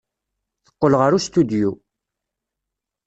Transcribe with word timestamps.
Teqqel 0.65 0.93
ɣer 0.99 1.11
ustidyu. 1.17 1.71